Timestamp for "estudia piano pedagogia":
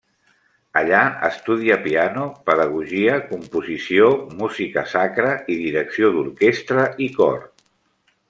1.27-3.19